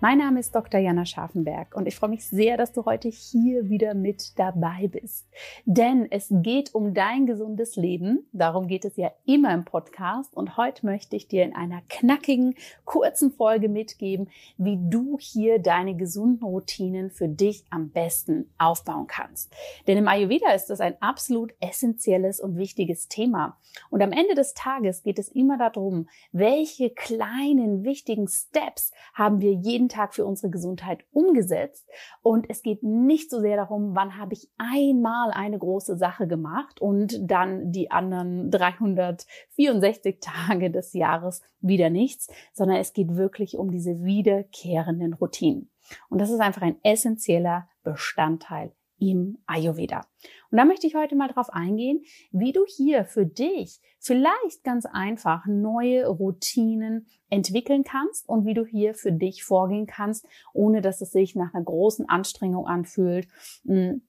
[0.00, 0.80] Mein Name ist Dr.
[0.80, 5.28] Jana Scharfenberg und ich freue mich sehr, dass du heute hier wieder mit dabei bist.
[5.66, 8.26] Denn es geht um dein gesundes Leben.
[8.32, 10.34] Darum geht es ja immer im Podcast.
[10.34, 12.54] Und heute möchte ich dir in einer knackigen,
[12.86, 19.52] kurzen Folge mitgeben, wie du hier deine gesunden Routinen für dich am besten aufbauen kannst.
[19.86, 23.58] Denn im Ayurveda ist das ein absolut essentielles und wichtiges Thema.
[23.90, 29.59] Und am Ende des Tages geht es immer darum, welche kleinen, wichtigen Steps haben wir
[29.62, 31.88] jeden Tag für unsere Gesundheit umgesetzt.
[32.22, 36.80] Und es geht nicht so sehr darum, wann habe ich einmal eine große Sache gemacht
[36.80, 43.70] und dann die anderen 364 Tage des Jahres wieder nichts, sondern es geht wirklich um
[43.70, 45.70] diese wiederkehrenden Routinen.
[46.08, 50.06] Und das ist einfach ein essentieller Bestandteil im Ayurveda.
[50.50, 54.86] Und da möchte ich heute mal drauf eingehen, wie du hier für dich vielleicht ganz
[54.86, 61.00] einfach neue Routinen entwickeln kannst und wie du hier für dich vorgehen kannst, ohne dass
[61.00, 63.26] es sich nach einer großen Anstrengung anfühlt
[63.66, 64.02] hm,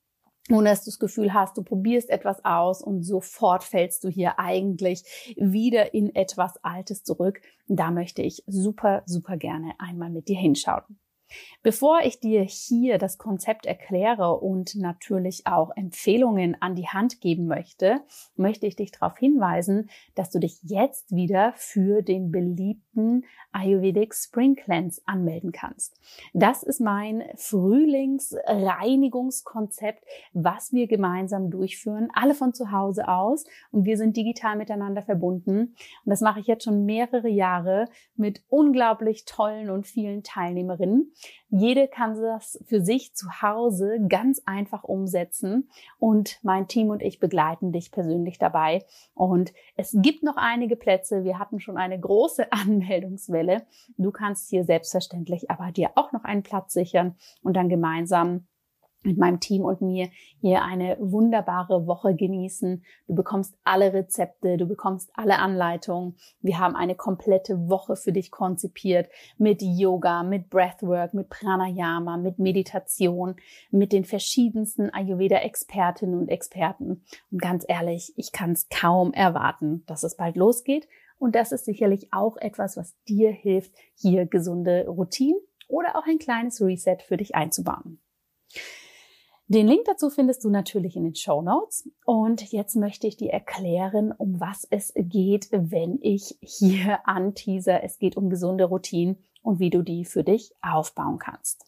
[0.49, 4.39] ohne dass du das Gefühl hast, du probierst etwas aus und sofort fällst du hier
[4.39, 7.41] eigentlich wieder in etwas Altes zurück.
[7.67, 10.99] Da möchte ich super, super gerne einmal mit dir hinschauen.
[11.63, 17.47] Bevor ich dir hier das Konzept erkläre und natürlich auch Empfehlungen an die Hand geben
[17.47, 18.01] möchte,
[18.35, 24.55] möchte ich dich darauf hinweisen, dass du dich jetzt wieder für den beliebten Ayurvedic Spring
[24.55, 25.99] Cleanse anmelden kannst.
[26.33, 30.03] Das ist mein Frühlingsreinigungskonzept,
[30.33, 35.59] was wir gemeinsam durchführen, alle von zu Hause aus und wir sind digital miteinander verbunden.
[35.59, 41.11] Und das mache ich jetzt schon mehrere Jahre mit unglaublich tollen und vielen Teilnehmerinnen.
[41.49, 47.19] Jede kann das für sich zu Hause ganz einfach umsetzen und mein Team und ich
[47.19, 48.85] begleiten dich persönlich dabei.
[49.13, 51.23] Und es gibt noch einige Plätze.
[51.23, 53.65] Wir hatten schon eine große Anmeldungswelle.
[53.97, 58.47] Du kannst hier selbstverständlich aber dir auch noch einen Platz sichern und dann gemeinsam
[59.03, 62.83] mit meinem Team und mir hier eine wunderbare Woche genießen.
[63.07, 66.15] Du bekommst alle Rezepte, du bekommst alle Anleitungen.
[66.41, 72.39] Wir haben eine komplette Woche für dich konzipiert mit Yoga, mit Breathwork, mit Pranayama, mit
[72.39, 73.35] Meditation,
[73.71, 77.03] mit den verschiedensten Ayurveda-Expertinnen und Experten.
[77.31, 80.87] Und ganz ehrlich, ich kann es kaum erwarten, dass es bald losgeht.
[81.17, 86.17] Und das ist sicherlich auch etwas, was dir hilft, hier gesunde Routinen oder auch ein
[86.17, 87.99] kleines Reset für dich einzubauen.
[89.51, 91.89] Den Link dazu findest du natürlich in den Show Notes.
[92.05, 97.83] Und jetzt möchte ich dir erklären, um was es geht, wenn ich hier anteaser.
[97.83, 101.65] Es geht um gesunde Routinen und wie du die für dich aufbauen kannst.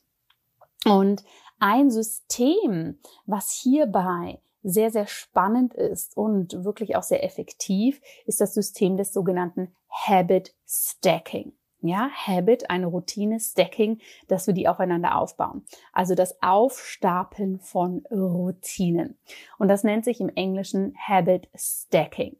[0.85, 1.25] Und
[1.59, 8.53] ein System, was hierbei sehr, sehr spannend ist und wirklich auch sehr effektiv, ist das
[8.53, 11.51] System des sogenannten Habit Stacking
[11.83, 15.65] ja, Habit, eine Routine, Stacking, dass wir die aufeinander aufbauen.
[15.91, 19.18] Also das Aufstapeln von Routinen.
[19.57, 22.38] Und das nennt sich im Englischen Habit Stacking.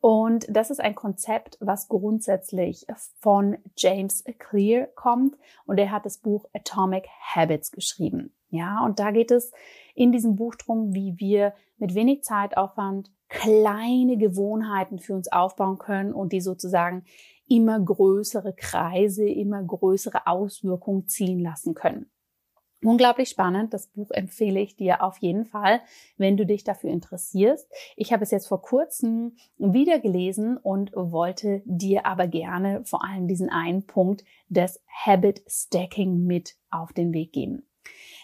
[0.00, 2.86] Und das ist ein Konzept, was grundsätzlich
[3.18, 5.36] von James Clear kommt.
[5.66, 8.32] Und er hat das Buch Atomic Habits geschrieben.
[8.48, 9.52] Ja, und da geht es
[9.94, 16.12] in diesem Buch drum, wie wir mit wenig Zeitaufwand kleine Gewohnheiten für uns aufbauen können
[16.12, 17.04] und die sozusagen
[17.48, 22.10] immer größere Kreise, immer größere Auswirkungen ziehen lassen können.
[22.82, 23.72] Unglaublich spannend.
[23.72, 25.80] Das Buch empfehle ich dir auf jeden Fall,
[26.18, 27.68] wenn du dich dafür interessierst.
[27.96, 33.28] Ich habe es jetzt vor kurzem wieder gelesen und wollte dir aber gerne vor allem
[33.28, 37.66] diesen einen Punkt des Habit Stacking mit auf den Weg geben.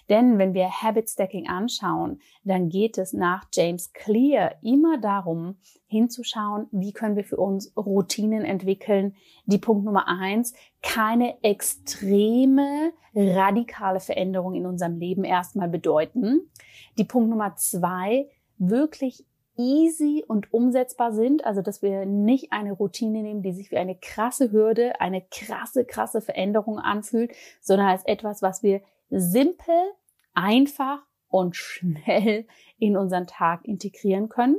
[0.08, 5.56] Denn wenn wir Habit Stacking anschauen, dann geht es nach James Clear immer darum,
[5.86, 9.14] hinzuschauen, wie können wir für uns Routinen entwickeln.
[9.46, 16.50] Die Punkt Nummer eins, keine extreme, radikale Veränderung in unserem Leben erstmal bedeuten.
[16.98, 18.28] Die Punkt Nummer zwei,
[18.58, 19.24] wirklich
[19.56, 23.96] easy und umsetzbar sind, also dass wir nicht eine Routine nehmen, die sich wie eine
[23.96, 28.80] krasse Hürde, eine krasse, krasse Veränderung anfühlt, sondern als etwas, was wir
[29.12, 29.92] simpel,
[30.34, 32.46] einfach und schnell
[32.78, 34.56] in unseren Tag integrieren können.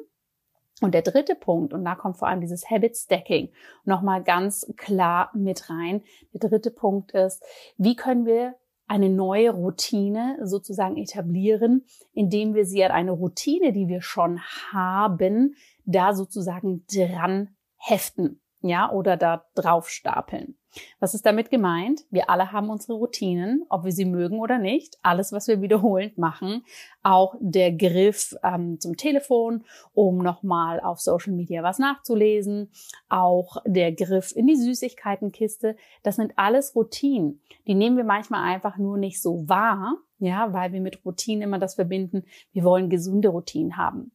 [0.82, 3.50] Und der dritte Punkt, und da kommt vor allem dieses Habit Stacking
[3.86, 6.04] nochmal ganz klar mit rein.
[6.34, 7.44] Der dritte Punkt ist,
[7.78, 8.56] wie können wir
[8.88, 14.42] eine neue Routine sozusagen etablieren, indem wir sie an eine Routine, die wir schon
[14.72, 15.56] haben,
[15.86, 20.58] da sozusagen dran heften, ja, oder da drauf stapeln.
[21.00, 22.06] Was ist damit gemeint?
[22.10, 24.98] Wir alle haben unsere Routinen, ob wir sie mögen oder nicht.
[25.02, 26.64] Alles, was wir wiederholend machen.
[27.04, 32.72] Auch der Griff ähm, zum Telefon, um nochmal auf Social Media was nachzulesen.
[33.10, 35.76] Auch der Griff in die Süßigkeitenkiste.
[36.02, 37.42] Das sind alles Routinen.
[37.68, 39.98] Die nehmen wir manchmal einfach nur nicht so wahr.
[40.20, 42.24] Ja, weil wir mit Routinen immer das verbinden.
[42.54, 44.12] Wir wollen gesunde Routinen haben.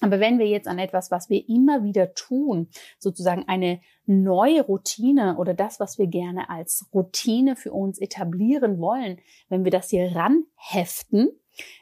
[0.00, 2.68] Aber wenn wir jetzt an etwas, was wir immer wieder tun,
[2.98, 9.18] sozusagen eine neue Routine oder das, was wir gerne als Routine für uns etablieren wollen,
[9.48, 11.30] wenn wir das hier ranheften,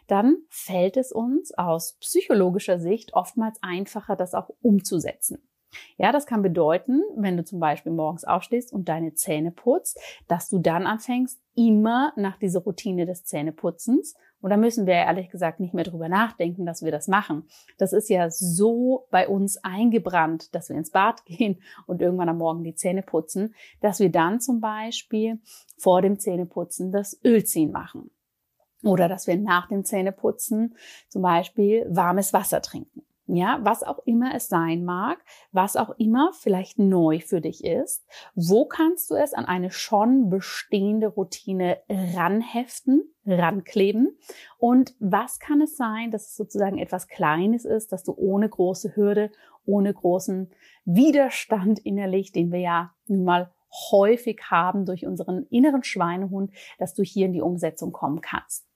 [0.06, 5.46] dann fällt es uns aus psychologischer Sicht oftmals einfacher, das auch umzusetzen.
[5.98, 10.48] Ja, das kann bedeuten, wenn du zum Beispiel morgens aufstehst und deine Zähne putzt, dass
[10.48, 15.60] du dann anfängst, immer nach dieser Routine des Zähneputzens und da müssen wir ehrlich gesagt
[15.60, 17.48] nicht mehr drüber nachdenken, dass wir das machen.
[17.78, 22.38] Das ist ja so bei uns eingebrannt, dass wir ins Bad gehen und irgendwann am
[22.38, 25.40] Morgen die Zähne putzen, dass wir dann zum Beispiel
[25.78, 28.10] vor dem Zähneputzen das Ölziehen machen.
[28.82, 30.76] Oder dass wir nach dem Zähneputzen
[31.08, 33.02] zum Beispiel warmes Wasser trinken.
[33.28, 35.18] Ja, was auch immer es sein mag,
[35.50, 38.06] was auch immer vielleicht neu für dich ist,
[38.36, 44.16] wo kannst du es an eine schon bestehende Routine ranheften, rankleben?
[44.58, 48.94] Und was kann es sein, dass es sozusagen etwas Kleines ist, dass du ohne große
[48.94, 49.32] Hürde,
[49.64, 50.50] ohne großen
[50.84, 53.52] Widerstand innerlich, den wir ja nun mal
[53.90, 58.66] häufig haben durch unseren inneren Schweinehund, dass du hier in die Umsetzung kommen kannst.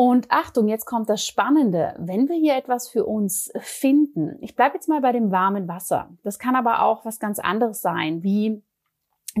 [0.00, 1.96] Und Achtung, jetzt kommt das Spannende.
[1.98, 6.08] Wenn wir hier etwas für uns finden, ich bleibe jetzt mal bei dem warmen Wasser.
[6.22, 8.62] Das kann aber auch was ganz anderes sein, wie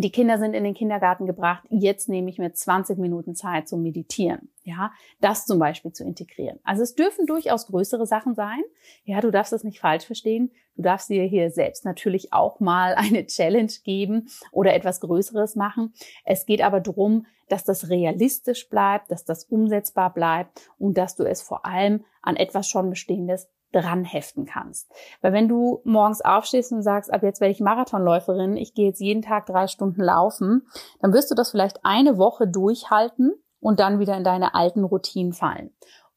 [0.02, 3.82] die Kinder sind in den Kindergarten gebracht, jetzt nehme ich mir 20 Minuten Zeit zum
[3.82, 4.50] Meditieren.
[4.62, 6.58] Ja, das zum Beispiel zu integrieren.
[6.62, 8.60] Also es dürfen durchaus größere Sachen sein.
[9.04, 10.50] Ja, du darfst es nicht falsch verstehen.
[10.76, 15.94] Du darfst dir hier selbst natürlich auch mal eine Challenge geben oder etwas Größeres machen.
[16.24, 21.24] Es geht aber darum, dass das realistisch bleibt, dass das umsetzbar bleibt und dass du
[21.24, 24.90] es vor allem an etwas schon Bestehendes dran heften kannst.
[25.20, 29.00] Weil wenn du morgens aufstehst und sagst, ab jetzt werde ich Marathonläuferin, ich gehe jetzt
[29.00, 30.66] jeden Tag drei Stunden laufen,
[31.00, 35.32] dann wirst du das vielleicht eine Woche durchhalten und dann wieder in deine alten Routinen
[35.32, 35.70] fallen.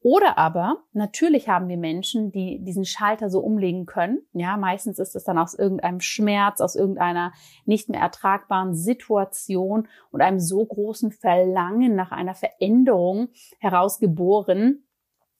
[0.03, 4.23] Oder aber, natürlich haben wir Menschen, die diesen Schalter so umlegen können.
[4.33, 7.33] Ja, meistens ist es dann aus irgendeinem Schmerz, aus irgendeiner
[7.65, 13.29] nicht mehr ertragbaren Situation und einem so großen Verlangen nach einer Veränderung
[13.59, 14.87] herausgeboren,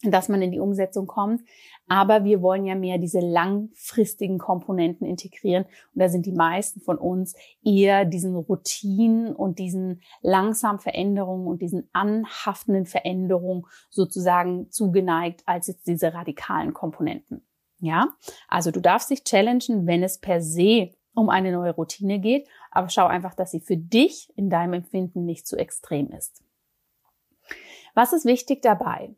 [0.04, 1.42] dass man in die Umsetzung kommt.
[1.92, 5.66] Aber wir wollen ja mehr diese langfristigen Komponenten integrieren.
[5.66, 11.62] Und da sind die meisten von uns eher diesen Routinen und diesen langsamen Veränderungen und
[11.62, 17.46] diesen anhaftenden Veränderungen sozusagen zugeneigt als jetzt diese radikalen Komponenten.
[17.80, 18.08] Ja,
[18.48, 22.88] also du darfst dich challengen, wenn es per se um eine neue Routine geht, aber
[22.88, 26.42] schau einfach, dass sie für dich in deinem Empfinden nicht zu extrem ist.
[27.96, 29.14] Was ist wichtig dabei?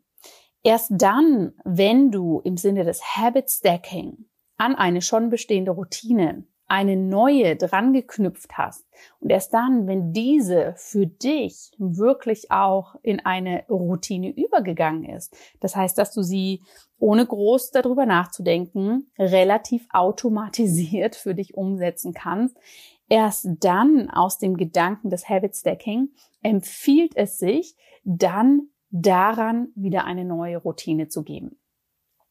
[0.66, 4.24] Erst dann, wenn du im Sinne des Habit Stacking
[4.56, 8.86] an eine schon bestehende Routine eine neue dran geknüpft hast
[9.20, 15.76] und erst dann, wenn diese für dich wirklich auch in eine Routine übergegangen ist, das
[15.76, 16.62] heißt, dass du sie
[16.98, 22.56] ohne groß darüber nachzudenken relativ automatisiert für dich umsetzen kannst,
[23.10, 26.08] erst dann aus dem Gedanken des Habit Stacking
[26.42, 31.58] empfiehlt es sich, dann daran wieder eine neue Routine zu geben.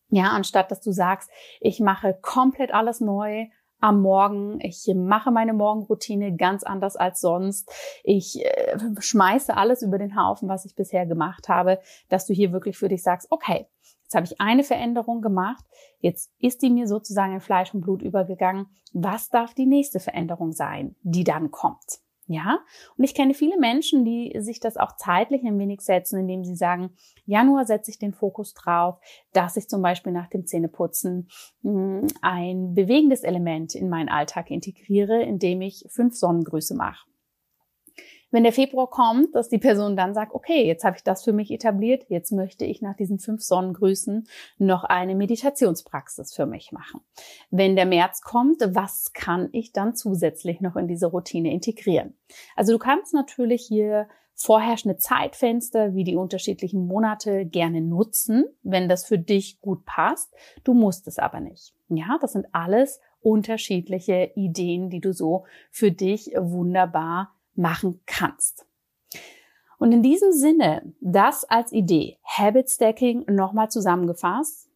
[0.10, 1.30] Ja, anstatt dass du sagst,
[1.60, 3.48] ich mache komplett alles neu,
[3.84, 4.60] am Morgen.
[4.62, 7.70] Ich mache meine Morgenroutine ganz anders als sonst.
[8.04, 12.54] Ich äh, schmeiße alles über den Haufen, was ich bisher gemacht habe, dass du hier
[12.54, 13.68] wirklich für dich sagst, okay,
[14.04, 15.66] jetzt habe ich eine Veränderung gemacht,
[16.00, 18.68] jetzt ist die mir sozusagen in Fleisch und Blut übergegangen.
[18.94, 22.00] Was darf die nächste Veränderung sein, die dann kommt?
[22.28, 22.60] Ja,
[22.98, 26.56] und ich kenne viele Menschen, die sich das auch zeitlich ein wenig setzen, indem sie
[26.56, 26.92] sagen,
[27.26, 28.98] Januar setze ich den Fokus drauf,
[29.34, 31.28] dass ich zum Beispiel nach dem Zähneputzen
[31.64, 37.06] hm, ein bewegendes Element in meinen Alltag integriere, indem ich fünf Sonnengrüße mache.
[38.34, 41.34] Wenn der Februar kommt, dass die Person dann sagt, okay, jetzt habe ich das für
[41.34, 47.02] mich etabliert, jetzt möchte ich nach diesen fünf Sonnengrüßen noch eine Meditationspraxis für mich machen.
[47.52, 52.16] Wenn der März kommt, was kann ich dann zusätzlich noch in diese Routine integrieren?
[52.56, 59.06] Also du kannst natürlich hier vorherrschende Zeitfenster wie die unterschiedlichen Monate gerne nutzen, wenn das
[59.06, 60.34] für dich gut passt.
[60.64, 61.76] Du musst es aber nicht.
[61.90, 68.66] Ja, das sind alles unterschiedliche Ideen, die du so für dich wunderbar machen kannst.
[69.84, 74.70] Und in diesem Sinne, das als Idee, Habit Stacking nochmal zusammengefasst.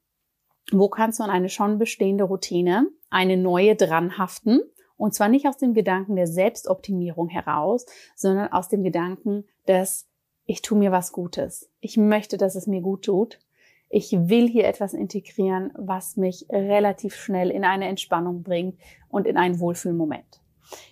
[0.74, 4.62] Wo kannst du an eine schon bestehende Routine eine neue dranhaften?
[4.98, 10.10] Und zwar nicht aus dem Gedanken der Selbstoptimierung heraus, sondern aus dem Gedanken des,
[10.46, 11.70] ich tue mir was Gutes.
[11.80, 13.40] Ich möchte, dass es mir gut tut.
[13.90, 19.38] Ich will hier etwas integrieren, was mich relativ schnell in eine Entspannung bringt und in
[19.38, 20.42] einen Wohlfühlmoment.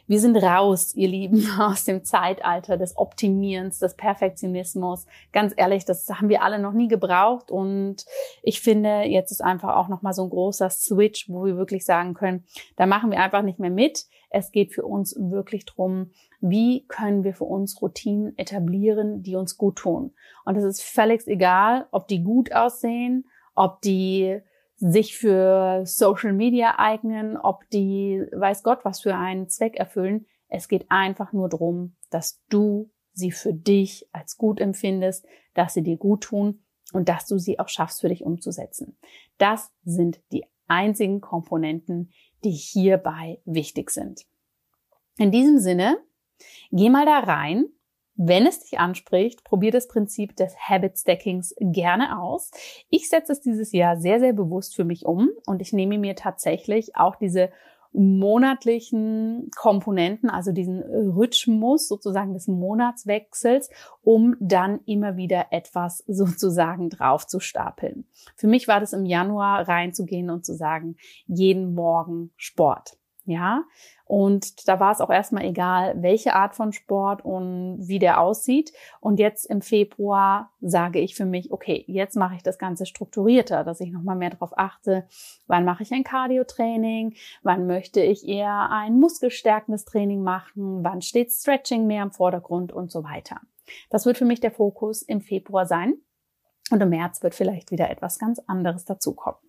[0.07, 5.05] Wir sind raus, ihr Lieben, aus dem Zeitalter des Optimierens, des Perfektionismus.
[5.31, 8.05] Ganz ehrlich, das haben wir alle noch nie gebraucht und
[8.43, 11.85] ich finde, jetzt ist einfach auch noch mal so ein großer Switch, wo wir wirklich
[11.85, 14.05] sagen können, da machen wir einfach nicht mehr mit.
[14.29, 19.57] Es geht für uns wirklich drum, wie können wir für uns Routinen etablieren, die uns
[19.57, 20.13] gut tun.
[20.43, 24.41] Und es ist völlig egal, ob die gut aussehen, ob die
[24.77, 30.25] sich für Social Media eignen, ob die weiß Gott was für einen Zweck erfüllen.
[30.47, 35.83] Es geht einfach nur darum, dass du sie für dich als gut empfindest, dass sie
[35.83, 36.63] dir gut tun
[36.93, 38.97] und dass du sie auch schaffst für dich umzusetzen.
[39.37, 42.11] Das sind die einzigen Komponenten,
[42.43, 44.25] die hierbei wichtig sind.
[45.17, 45.97] In diesem Sinne,
[46.71, 47.65] geh mal da rein
[48.15, 52.51] wenn es dich anspricht, probier das Prinzip des Habit Stackings gerne aus.
[52.89, 56.15] Ich setze es dieses Jahr sehr, sehr bewusst für mich um und ich nehme mir
[56.15, 57.49] tatsächlich auch diese
[57.95, 63.69] monatlichen Komponenten, also diesen Rhythmus sozusagen des Monatswechsels,
[64.01, 68.05] um dann immer wieder etwas sozusagen drauf zu stapeln.
[68.35, 72.97] Für mich war das im Januar reinzugehen und zu sagen, jeden Morgen Sport.
[73.27, 73.63] Ja,
[74.05, 78.71] und da war es auch erstmal egal, welche Art von Sport und wie der aussieht.
[78.99, 83.63] Und jetzt im Februar sage ich für mich, okay, jetzt mache ich das Ganze strukturierter,
[83.63, 85.07] dass ich nochmal mehr darauf achte,
[85.47, 91.31] wann mache ich ein Cardio-Training, wann möchte ich eher ein muskelstärkendes Training machen, wann steht
[91.31, 93.41] Stretching mehr im Vordergrund und so weiter.
[93.89, 95.95] Das wird für mich der Fokus im Februar sein.
[96.71, 99.39] Und im März wird vielleicht wieder etwas ganz anderes dazukommen.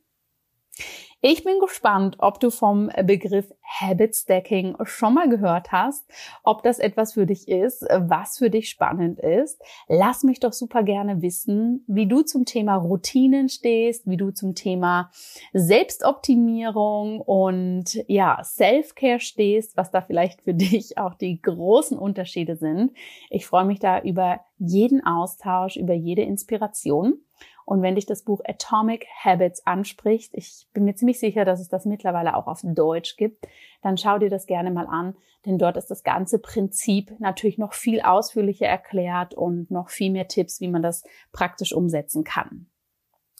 [1.22, 6.04] Ich bin gespannt, ob du vom Begriff Habit Stacking schon mal gehört hast,
[6.44, 9.60] ob das etwas für dich ist, was für dich spannend ist.
[9.88, 14.54] Lass mich doch super gerne wissen, wie du zum Thema Routinen stehst, wie du zum
[14.54, 15.10] Thema
[15.54, 22.92] Selbstoptimierung und ja, Self-Care stehst, was da vielleicht für dich auch die großen Unterschiede sind.
[23.30, 27.22] Ich freue mich da über jeden Austausch, über jede Inspiration.
[27.66, 31.68] Und wenn dich das Buch Atomic Habits anspricht, ich bin mir ziemlich sicher, dass es
[31.68, 33.48] das mittlerweile auch auf Deutsch gibt,
[33.82, 37.74] dann schau dir das gerne mal an, denn dort ist das ganze Prinzip natürlich noch
[37.74, 42.68] viel ausführlicher erklärt und noch viel mehr Tipps, wie man das praktisch umsetzen kann.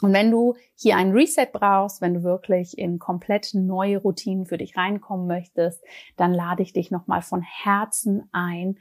[0.03, 4.59] Und wenn du hier ein Reset brauchst, wenn du wirklich in komplett neue Routinen für
[4.59, 5.83] dich reinkommen möchtest,
[6.17, 8.77] dann lade ich dich nochmal von Herzen ein,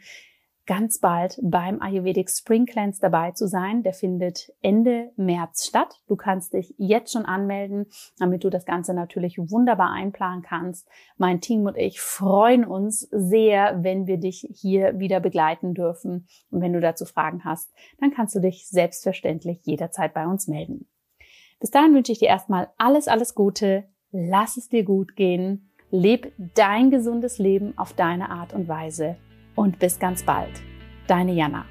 [0.66, 3.84] ganz bald beim Ayurvedic Spring Cleanse dabei zu sein.
[3.84, 6.00] Der findet Ende März statt.
[6.08, 7.86] Du kannst dich jetzt schon anmelden,
[8.18, 10.88] damit du das Ganze natürlich wunderbar einplanen kannst.
[11.18, 16.28] Mein Team und ich freuen uns sehr, wenn wir dich hier wieder begleiten dürfen.
[16.50, 20.88] Und wenn du dazu Fragen hast, dann kannst du dich selbstverständlich jederzeit bei uns melden.
[21.60, 23.86] Bis dahin wünsche ich dir erstmal alles, alles Gute.
[24.12, 25.72] Lass es dir gut gehen.
[25.92, 29.18] Leb dein gesundes Leben auf deine Art und Weise
[29.56, 30.62] und bis ganz bald.
[31.08, 31.66] Deine Jana.